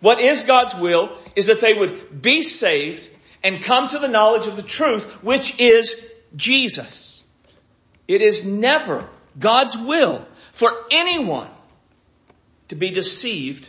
[0.00, 3.08] What is God's will is that they would be saved
[3.42, 7.22] and come to the knowledge of the truth, which is Jesus.
[8.06, 11.48] It is never God's will for anyone
[12.68, 13.68] to be deceived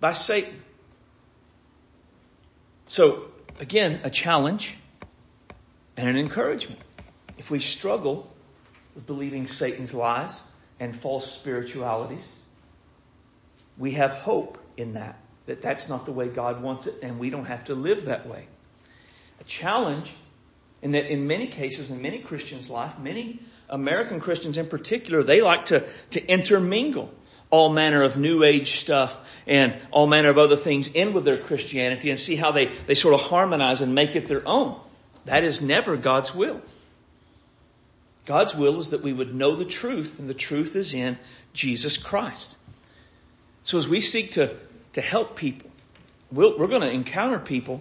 [0.00, 0.62] by Satan.
[2.86, 3.24] So,
[3.60, 4.76] again, a challenge
[5.96, 6.80] and an encouragement.
[7.36, 8.30] If we struggle
[8.94, 10.42] with believing Satan's lies
[10.80, 12.34] and false spiritualities,
[13.76, 15.18] we have hope in that
[15.48, 18.26] that that's not the way God wants it and we don't have to live that
[18.28, 18.46] way.
[19.48, 20.14] Challenge
[20.82, 25.40] in that in many cases, in many Christians' life, many American Christians in particular, they
[25.40, 27.12] like to, to intermingle
[27.50, 31.38] all manner of new age stuff and all manner of other things in with their
[31.38, 34.78] Christianity and see how they, they sort of harmonize and make it their own.
[35.24, 36.60] That is never God's will.
[38.26, 41.18] God's will is that we would know the truth and the truth is in
[41.54, 42.56] Jesus Christ.
[43.64, 44.54] So as we seek to
[44.94, 45.70] to help people.
[46.30, 47.80] we we are going to encounter people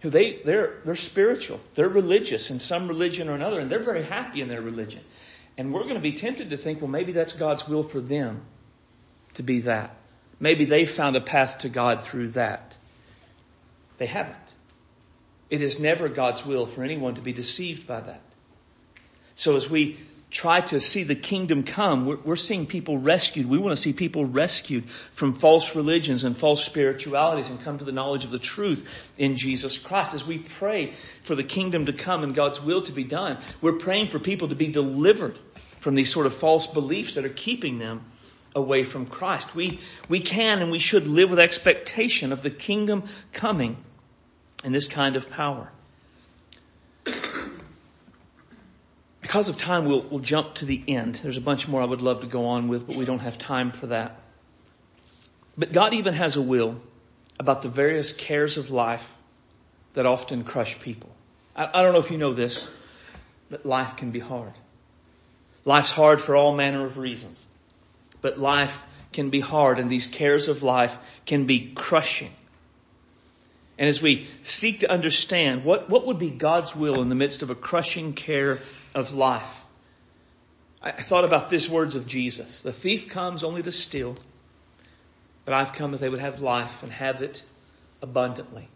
[0.00, 1.60] who they, they're, they're spiritual.
[1.74, 5.00] They're religious in some religion or another, and they're very happy in their religion.
[5.58, 8.42] And we're going to be tempted to think, well, maybe that's God's will for them
[9.34, 9.96] to be that.
[10.38, 12.76] Maybe they found a path to God through that.
[13.98, 14.36] They haven't.
[15.48, 18.20] It is never God's will for anyone to be deceived by that.
[19.34, 19.98] So as we
[20.36, 23.46] try to see the kingdom come, we're, we're, seeing people rescued.
[23.46, 27.86] We want to see people rescued from false religions and false spiritualities and come to
[27.86, 30.12] the knowledge of the truth in Jesus Christ.
[30.12, 33.78] As we pray for the kingdom to come and God's will to be done, we're
[33.78, 35.38] praying for people to be delivered
[35.80, 38.04] from these sort of false beliefs that are keeping them
[38.54, 39.54] away from Christ.
[39.54, 43.78] We, we can and we should live with expectation of the kingdom coming
[44.64, 45.72] in this kind of power.
[49.26, 51.18] Because of time, we'll, we'll jump to the end.
[51.20, 53.38] There's a bunch more I would love to go on with, but we don't have
[53.38, 54.20] time for that.
[55.58, 56.76] But God even has a will
[57.36, 59.04] about the various cares of life
[59.94, 61.10] that often crush people.
[61.56, 62.68] I, I don't know if you know this,
[63.50, 64.52] but life can be hard.
[65.64, 67.48] Life's hard for all manner of reasons.
[68.22, 68.80] But life
[69.12, 70.96] can be hard and these cares of life
[71.26, 72.30] can be crushing.
[73.76, 77.42] And as we seek to understand what, what would be God's will in the midst
[77.42, 78.60] of a crushing care
[78.96, 79.62] of life,
[80.82, 82.62] I, thought about these words of Jesus.
[82.62, 84.16] The thief comes only to steal,
[85.44, 87.44] but I've come that they would have life and have it
[88.02, 88.68] abundantly.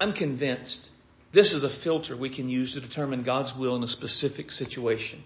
[0.00, 0.90] I'm convinced
[1.32, 5.22] this is a filter we can use to determine God's will in a specific situation.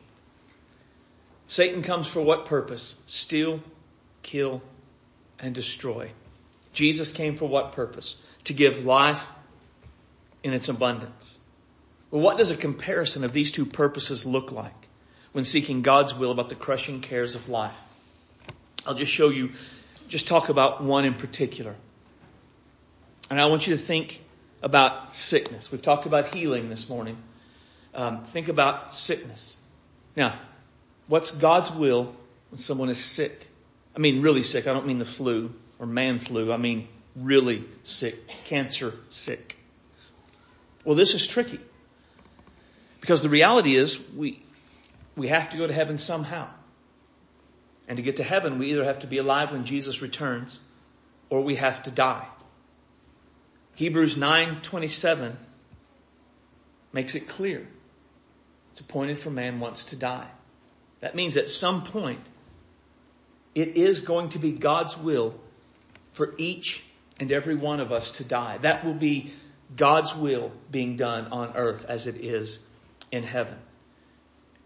[1.47, 2.95] Satan comes for what purpose?
[3.07, 3.61] Steal,
[4.22, 4.62] kill,
[5.39, 6.11] and destroy.
[6.72, 8.16] Jesus came for what purpose?
[8.45, 9.24] To give life
[10.43, 11.37] in its abundance.
[12.11, 14.75] Well, what does a comparison of these two purposes look like
[15.33, 17.77] when seeking God's will about the crushing cares of life?
[18.87, 19.53] I'll just show you,
[20.09, 21.75] just talk about one in particular.
[23.31, 24.21] And I want you to think
[24.63, 25.71] about sickness.
[25.71, 27.17] We've talked about healing this morning.
[27.95, 29.57] Um, think about sickness.
[30.17, 30.39] Now,
[31.07, 32.15] what's God's will
[32.51, 33.47] when someone is sick?
[33.95, 34.67] I mean, really sick.
[34.67, 36.53] I don't mean the flu or man flu.
[36.53, 39.57] I mean, really sick, cancer sick.
[40.85, 41.61] Well, this is tricky
[43.01, 44.42] because the reality is we,
[45.16, 46.48] we have to go to heaven somehow.
[47.88, 50.61] And to get to heaven, we either have to be alive when Jesus returns
[51.28, 52.26] or we have to die.
[53.74, 55.34] Hebrews 9:27
[56.92, 57.66] makes it clear.
[58.70, 60.28] It's appointed for man once to die.
[61.01, 62.20] That means at some point
[63.55, 65.34] it is going to be God's will
[66.12, 66.84] for each
[67.18, 68.59] and every one of us to die.
[68.59, 69.32] That will be
[69.76, 72.59] God's will being done on earth as it is
[73.11, 73.57] in heaven.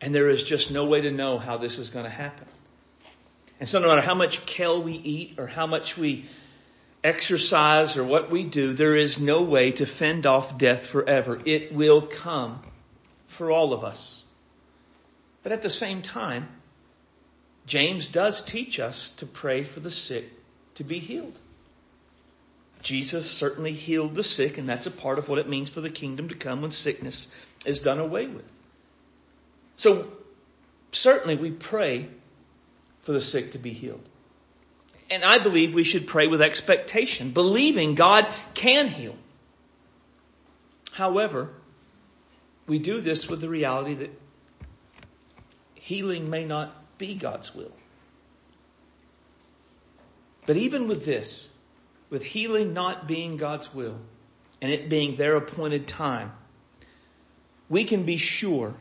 [0.01, 2.47] And there is just no way to know how this is going to happen.
[3.61, 6.27] And so no matter how much kale we eat or how much we
[7.03, 11.41] exercise or what we do, there is no way to fend off death forever.
[11.45, 12.61] It will come
[13.29, 14.25] for all of us.
[15.43, 16.49] But at the same time,
[17.67, 20.25] James does teach us to pray for the sick
[20.77, 21.39] to be healed.
[22.85, 25.91] Jesus certainly healed the sick, and that's a part of what it means for the
[25.91, 27.29] kingdom to come when sickness
[27.65, 28.45] is done away with.
[29.77, 30.13] So,
[30.93, 32.07] certainly we pray
[33.03, 34.07] for the sick to be healed.
[35.11, 39.17] And I believe we should pray with expectation, believing God can heal.
[40.93, 41.51] However,
[42.67, 44.11] we do this with the reality that
[45.75, 47.73] healing may not be God's will.
[50.47, 51.47] But even with this,
[52.15, 53.97] with healing not being God's will
[54.63, 56.31] and it being their appointed time,
[57.69, 58.73] we can be sure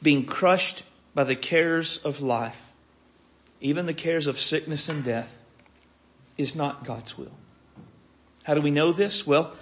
[0.00, 0.82] being crushed
[1.14, 2.58] by the cares of life,
[3.60, 5.36] even the cares of sickness and death,
[6.38, 7.36] is not God's will.
[8.42, 9.26] How do we know this?
[9.26, 9.52] Well,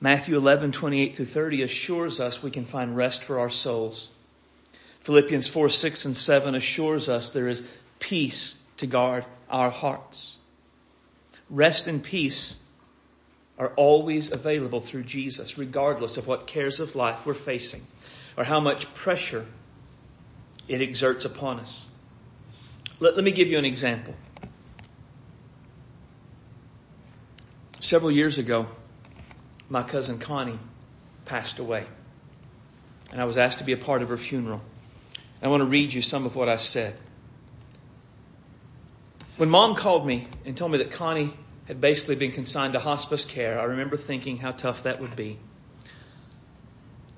[0.00, 4.08] Matthew 11, 28 through 30 assures us we can find rest for our souls.
[5.02, 7.64] Philippians 4, 6 and 7 assures us there is
[8.00, 10.37] peace to guard our hearts.
[11.50, 12.56] Rest and peace
[13.58, 17.84] are always available through Jesus, regardless of what cares of life we're facing
[18.36, 19.46] or how much pressure
[20.68, 21.86] it exerts upon us.
[23.00, 24.14] Let, let me give you an example.
[27.80, 28.66] Several years ago,
[29.68, 30.58] my cousin Connie
[31.24, 31.84] passed away,
[33.10, 34.60] and I was asked to be a part of her funeral.
[35.42, 36.96] I want to read you some of what I said.
[39.38, 41.32] When mom called me and told me that Connie
[41.66, 45.38] had basically been consigned to hospice care, I remember thinking how tough that would be.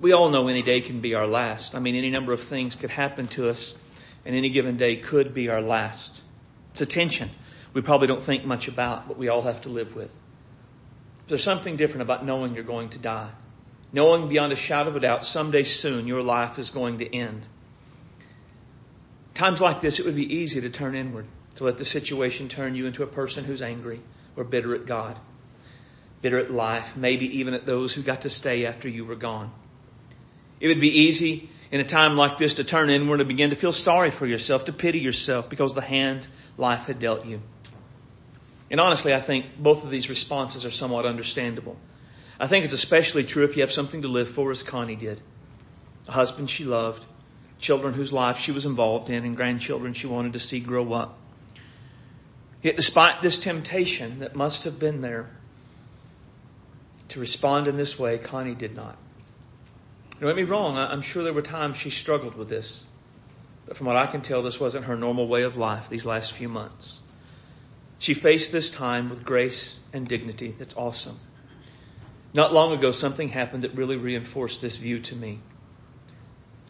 [0.02, 1.74] We all know any day can be our last.
[1.74, 3.74] I mean, any number of things could happen to us,
[4.26, 6.20] and any given day could be our last.
[6.72, 7.30] It's a tension
[7.72, 10.14] we probably don't think much about, but we all have to live with.
[11.26, 13.30] There's something different about knowing you're going to die.
[13.94, 17.46] Knowing beyond a shadow of a doubt, someday soon your life is going to end.
[19.32, 21.24] Times like this, it would be easy to turn inward
[21.56, 24.00] to let the situation turn you into a person who's angry
[24.36, 25.18] or bitter at God,
[26.22, 29.50] bitter at life, maybe even at those who got to stay after you were gone.
[30.60, 33.56] It would be easy in a time like this to turn inward and begin to
[33.56, 36.26] feel sorry for yourself, to pity yourself because the hand
[36.56, 37.40] life had dealt you.
[38.70, 41.76] And honestly, I think both of these responses are somewhat understandable.
[42.38, 45.20] I think it's especially true if you have something to live for, as Connie did.
[46.08, 47.04] A husband she loved,
[47.58, 51.18] children whose lives she was involved in, and grandchildren she wanted to see grow up.
[52.62, 55.30] Yet despite this temptation that must have been there
[57.08, 58.96] to respond in this way, Connie did not.
[60.20, 62.82] Don't get me wrong, I'm sure there were times she struggled with this.
[63.66, 66.32] But from what I can tell, this wasn't her normal way of life these last
[66.32, 66.98] few months.
[67.98, 70.54] She faced this time with grace and dignity.
[70.58, 71.18] That's awesome.
[72.32, 75.40] Not long ago, something happened that really reinforced this view to me.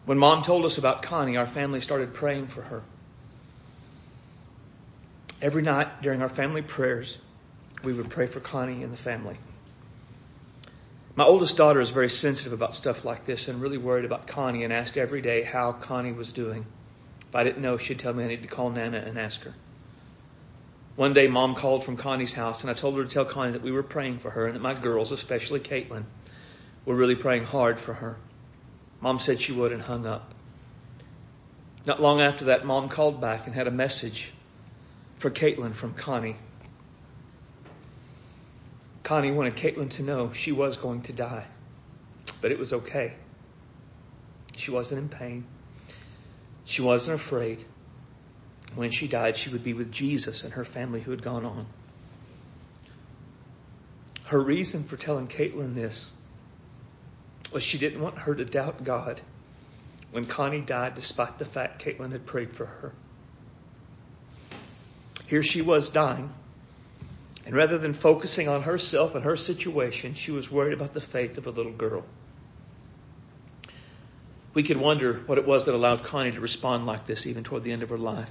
[0.05, 2.81] When mom told us about Connie, our family started praying for her.
[5.41, 7.17] Every night during our family prayers,
[7.83, 9.37] we would pray for Connie and the family.
[11.15, 14.63] My oldest daughter is very sensitive about stuff like this and really worried about Connie
[14.63, 16.67] and asked every day how Connie was doing.
[17.27, 19.53] If I didn't know, she'd tell me I needed to call Nana and ask her.
[20.95, 23.63] One day, mom called from Connie's house, and I told her to tell Connie that
[23.63, 26.03] we were praying for her and that my girls, especially Caitlin,
[26.85, 28.17] were really praying hard for her.
[28.99, 30.35] Mom said she would and hung up.
[31.87, 34.31] Not long after that, mom called back and had a message
[35.21, 36.35] for Caitlin from Connie.
[39.03, 41.45] Connie wanted Caitlin to know she was going to die,
[42.41, 43.13] but it was okay.
[44.55, 45.45] She wasn't in pain.
[46.65, 47.63] She wasn't afraid.
[48.73, 51.67] When she died, she would be with Jesus and her family who had gone on.
[54.23, 56.11] Her reason for telling Caitlin this
[57.53, 59.21] was she didn't want her to doubt God
[60.09, 62.91] when Connie died, despite the fact Caitlin had prayed for her.
[65.31, 66.29] Here she was dying,
[67.45, 71.37] and rather than focusing on herself and her situation, she was worried about the faith
[71.37, 72.03] of a little girl.
[74.53, 77.63] We could wonder what it was that allowed Connie to respond like this even toward
[77.63, 78.27] the end of her life.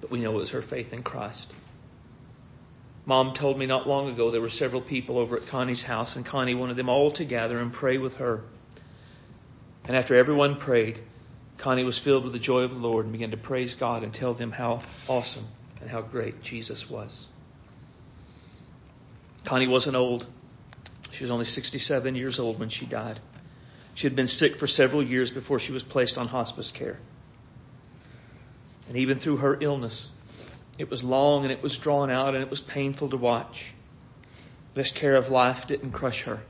[0.00, 1.52] But we know it was her faith in Christ.
[3.06, 6.26] Mom told me not long ago there were several people over at Connie's house, and
[6.26, 8.42] Connie wanted them all to gather and pray with her.
[9.84, 10.98] And after everyone prayed,
[11.62, 14.12] Connie was filled with the joy of the Lord and began to praise God and
[14.12, 15.46] tell them how awesome
[15.80, 17.24] and how great Jesus was.
[19.44, 20.26] Connie wasn't old.
[21.12, 23.20] She was only 67 years old when she died.
[23.94, 26.98] She had been sick for several years before she was placed on hospice care.
[28.88, 30.10] And even through her illness,
[30.78, 33.72] it was long and it was drawn out and it was painful to watch.
[34.74, 36.40] This care of life didn't crush her.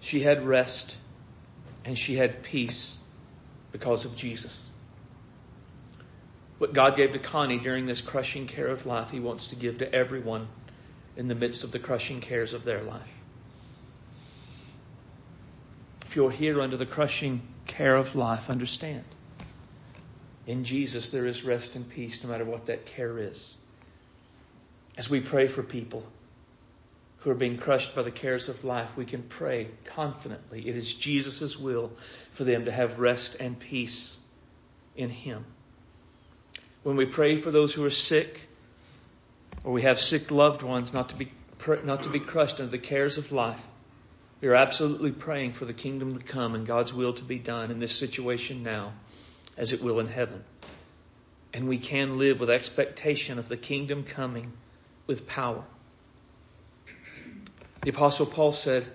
[0.00, 0.96] She had rest
[1.84, 2.96] and she had peace
[3.72, 4.66] because of Jesus.
[6.58, 9.78] What God gave to Connie during this crushing care of life, He wants to give
[9.78, 10.48] to everyone
[11.16, 13.02] in the midst of the crushing cares of their life.
[16.06, 19.04] If you're here under the crushing care of life, understand.
[20.46, 23.54] In Jesus, there is rest and peace no matter what that care is.
[24.96, 26.04] As we pray for people
[27.20, 30.68] who are being crushed by the cares of life, we can pray confidently.
[30.68, 31.92] It is Jesus' will
[32.32, 34.16] for them to have rest and peace
[34.96, 35.44] in Him
[36.82, 38.40] when we pray for those who are sick
[39.64, 41.30] or we have sick loved ones not to be,
[41.84, 43.62] not to be crushed under the cares of life.
[44.40, 47.70] We are absolutely praying for the kingdom to come and God's will to be done
[47.70, 48.94] in this situation now
[49.58, 50.42] as it will in heaven.
[51.52, 54.52] And we can live with expectation of the kingdom coming
[55.06, 55.64] with power.
[57.82, 58.86] The apostle Paul said,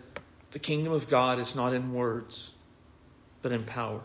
[0.51, 2.51] the kingdom of God is not in words,
[3.41, 3.99] but in power.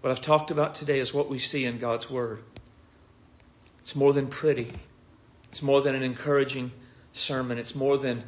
[0.00, 2.42] What I've talked about today is what we see in God's Word.
[3.80, 4.72] It's more than pretty.
[5.50, 6.72] It's more than an encouraging
[7.12, 7.58] sermon.
[7.58, 8.24] It's more than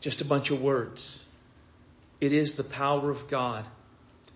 [0.00, 1.20] just a bunch of words.
[2.20, 3.64] It is the power of God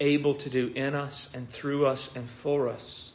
[0.00, 3.12] able to do in us and through us and for us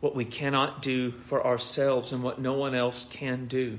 [0.00, 3.78] what we cannot do for ourselves and what no one else can do.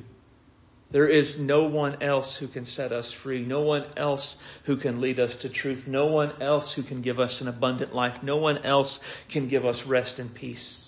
[0.89, 3.43] There is no one else who can set us free.
[3.45, 5.87] No one else who can lead us to truth.
[5.87, 8.23] No one else who can give us an abundant life.
[8.23, 10.87] No one else can give us rest and peace.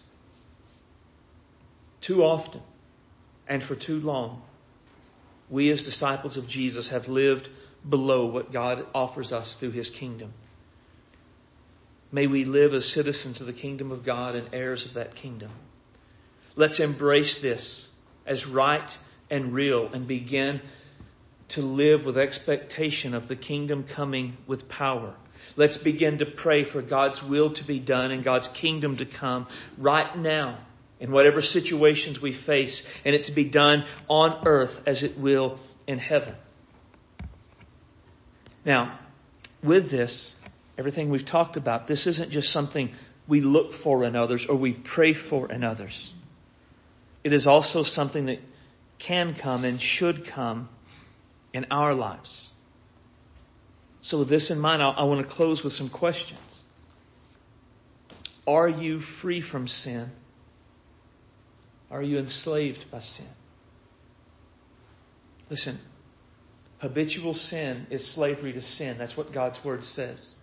[1.99, 2.61] Too often
[3.47, 4.41] and for too long,
[5.49, 7.49] we as disciples of Jesus have lived
[7.87, 10.31] below what God offers us through His kingdom.
[12.11, 15.51] May we live as citizens of the kingdom of God and heirs of that kingdom.
[16.55, 17.87] Let's embrace this
[18.25, 18.97] as right
[19.29, 20.61] and real and begin
[21.49, 25.13] to live with expectation of the kingdom coming with power.
[25.55, 29.47] Let's begin to pray for God's will to be done and God's kingdom to come
[29.77, 30.59] right now
[30.99, 35.59] in whatever situations we face and it to be done on earth as it will
[35.87, 36.35] in heaven.
[38.65, 38.99] Now,
[39.63, 40.35] with this,
[40.77, 42.91] everything we've talked about, this isn't just something
[43.27, 46.13] we look for in others or we pray for in others.
[47.23, 48.39] It is also something that
[48.99, 50.69] can come and should come
[51.53, 52.49] in our lives.
[54.01, 56.63] So with this in mind, I, I want to close with some questions.
[58.45, 60.11] Are you free from sin?
[61.91, 63.27] Are you enslaved by sin?
[65.49, 65.79] Listen,
[66.79, 68.97] habitual sin is slavery to sin.
[68.97, 70.35] That's what God's Word says.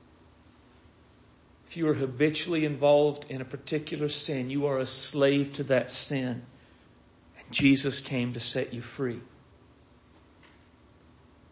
[1.68, 5.90] If you are habitually involved in a particular sin, you are a slave to that
[5.90, 6.42] sin.
[7.51, 9.20] Jesus came to set you free.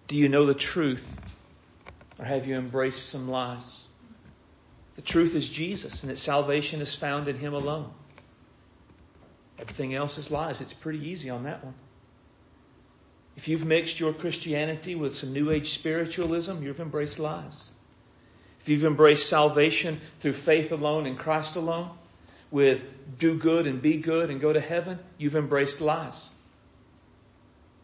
[0.09, 1.11] Do you know the truth?
[2.19, 3.83] Or have you embraced some lies?
[4.97, 7.93] The truth is Jesus and that salvation is found in Him alone.
[9.59, 10.61] Everything else is lies.
[10.61, 11.75] It's pretty easy on that one.
[13.37, 17.69] If you've mixed your Christianity with some New Age spiritualism, you've embraced lies.
[18.61, 21.91] If you've embraced salvation through faith alone in Christ alone,
[22.55, 22.85] with
[23.19, 26.31] do good and be good and go to heaven, you've embraced lies.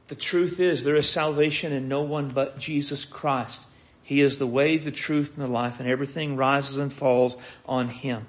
[0.07, 3.65] The truth is there is salvation in no one but Jesus Christ.
[4.05, 7.89] He is the way, the truth, and the life, and everything rises and falls on
[7.89, 8.25] Him.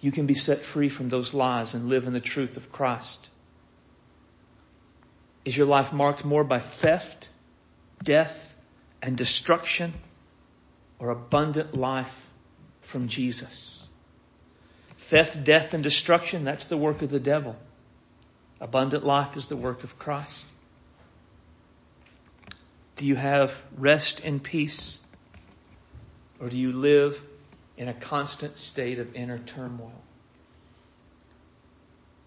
[0.00, 3.28] You can be set free from those lies and live in the truth of Christ.
[5.44, 7.28] Is your life marked more by theft,
[8.02, 8.54] death,
[9.02, 9.92] and destruction,
[10.98, 12.26] or abundant life
[12.80, 13.77] from Jesus?
[15.08, 17.56] Theft, death, and destruction, that's the work of the devil.
[18.60, 20.44] Abundant life is the work of Christ.
[22.96, 24.98] Do you have rest and peace?
[26.40, 27.22] Or do you live
[27.78, 30.02] in a constant state of inner turmoil?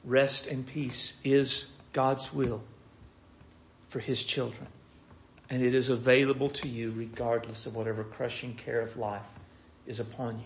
[0.04, 2.64] Rest and peace is God's will
[3.90, 4.66] for His children.
[5.52, 9.22] And it is available to you regardless of whatever crushing care of life
[9.86, 10.46] is upon you.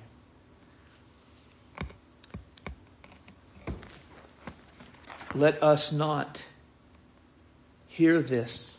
[5.36, 6.42] Let us not
[7.88, 8.78] hear this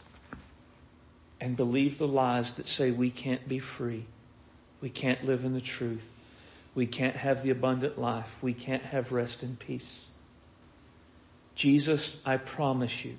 [1.38, 4.06] and believe the lies that say we can't be free.
[4.80, 6.08] We can't live in the truth.
[6.74, 8.34] We can't have the abundant life.
[8.40, 10.10] We can't have rest and peace.
[11.56, 13.16] Jesus, I promise you,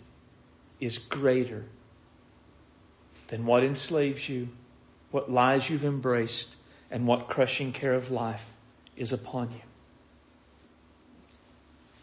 [0.79, 1.63] is greater
[3.27, 4.49] than what enslaves you,
[5.11, 6.49] what lies you've embraced,
[6.89, 8.45] and what crushing care of life
[8.95, 9.61] is upon you.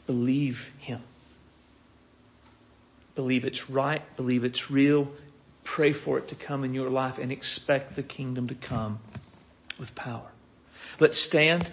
[0.07, 1.01] Believe Him
[3.15, 5.11] believe it's right, believe it's real,
[5.63, 8.99] pray for it to come in your life, and expect the kingdom to come
[9.79, 10.31] with power.
[11.01, 11.71] Let's stand.